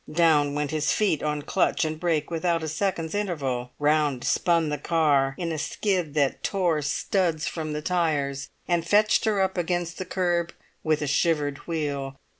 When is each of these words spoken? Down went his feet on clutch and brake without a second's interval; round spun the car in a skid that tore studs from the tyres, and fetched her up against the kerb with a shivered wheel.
Down 0.11 0.55
went 0.55 0.71
his 0.71 0.91
feet 0.91 1.21
on 1.21 1.43
clutch 1.43 1.85
and 1.85 1.99
brake 1.99 2.31
without 2.31 2.63
a 2.63 2.67
second's 2.67 3.13
interval; 3.13 3.69
round 3.77 4.23
spun 4.23 4.69
the 4.69 4.79
car 4.79 5.35
in 5.37 5.51
a 5.51 5.59
skid 5.59 6.15
that 6.15 6.41
tore 6.41 6.81
studs 6.81 7.45
from 7.45 7.73
the 7.73 7.83
tyres, 7.83 8.49
and 8.67 8.83
fetched 8.83 9.25
her 9.25 9.39
up 9.41 9.59
against 9.59 9.99
the 9.99 10.05
kerb 10.05 10.53
with 10.83 11.03
a 11.03 11.07
shivered 11.07 11.59
wheel. 11.67 12.15